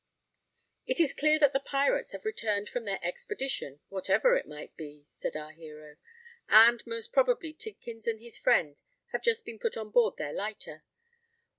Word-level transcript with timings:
"It 0.87 0.99
is 0.99 1.13
clear 1.13 1.37
that 1.37 1.53
the 1.53 1.59
pirates 1.59 2.11
have 2.13 2.25
returned 2.25 2.69
from 2.69 2.85
their 2.85 2.99
expedition, 3.03 3.81
whatever 3.89 4.35
it 4.35 4.47
might 4.47 4.75
be," 4.75 5.05
said 5.19 5.35
our 5.35 5.51
hero; 5.51 5.97
"and 6.49 6.83
most 6.87 7.13
probably 7.13 7.53
Tidkins 7.53 8.07
and 8.07 8.19
his 8.19 8.35
friend 8.35 8.81
have 9.11 9.21
just 9.21 9.45
been 9.45 9.59
put 9.59 9.77
on 9.77 9.91
board 9.91 10.17
their 10.17 10.33
lighter. 10.33 10.83